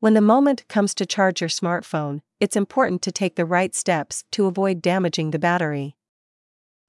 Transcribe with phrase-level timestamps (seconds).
[0.00, 4.22] When the moment comes to charge your smartphone, it's important to take the right steps
[4.30, 5.96] to avoid damaging the battery.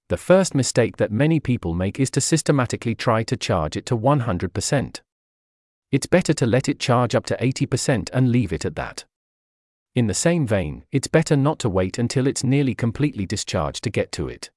[0.09, 3.97] The first mistake that many people make is to systematically try to charge it to
[3.97, 5.01] 100%.
[5.91, 9.05] It's better to let it charge up to 80% and leave it at that.
[9.95, 13.89] In the same vein, it's better not to wait until it's nearly completely discharged to
[13.89, 14.51] get to it.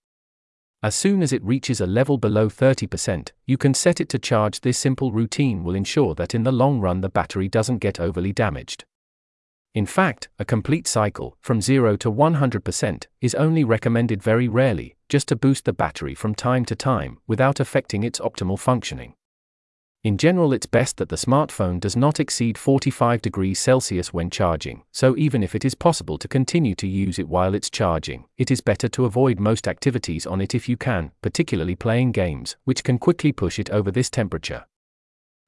[0.85, 4.63] As soon as it reaches a level below 30%, you can set it to charge.
[4.63, 8.33] This simple routine will ensure that in the long run the battery doesn't get overly
[8.33, 8.85] damaged.
[9.75, 15.29] In fact, a complete cycle, from 0 to 100%, is only recommended very rarely, just
[15.29, 19.15] to boost the battery from time to time, without affecting its optimal functioning.
[20.05, 24.83] In general, it's best that the smartphone does not exceed 45 degrees Celsius when charging,
[24.91, 28.51] so even if it is possible to continue to use it while it's charging, it
[28.51, 32.83] is better to avoid most activities on it if you can, particularly playing games, which
[32.83, 34.65] can quickly push it over this temperature.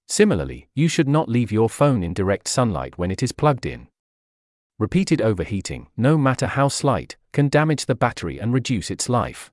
[0.07, 3.89] Similarly, you should not leave your phone in direct sunlight when it is plugged in.
[4.79, 9.51] Repeated overheating, no matter how slight, can damage the battery and reduce its life.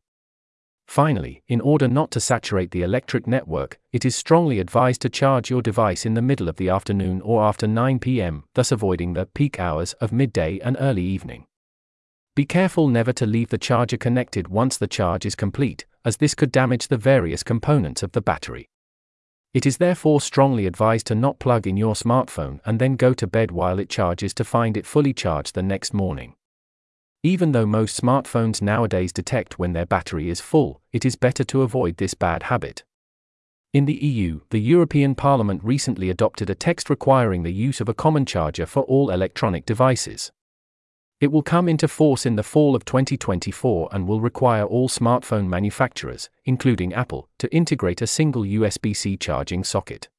[0.92, 5.50] Finally, in order not to saturate the electric network, it is strongly advised to charge
[5.50, 9.26] your device in the middle of the afternoon or after 9 pm, thus avoiding the
[9.26, 11.46] peak hours of midday and early evening.
[12.36, 16.36] Be careful never to leave the charger connected once the charge is complete, as this
[16.36, 18.68] could damage the various components of the battery.
[19.54, 23.26] It is therefore strongly advised to not plug in your smartphone and then go to
[23.26, 26.36] bed while it charges to find it fully charged the next morning.
[27.24, 31.62] Even though most smartphones nowadays detect when their battery is full, it is better to
[31.62, 32.84] avoid this bad habit.
[33.74, 37.94] In the EU, the European Parliament recently adopted a text requiring the use of a
[37.94, 40.32] common charger for all electronic devices.
[41.20, 45.48] It will come into force in the fall of 2024 and will require all smartphone
[45.48, 50.10] manufacturers, including Apple, to integrate a single USB C charging socket.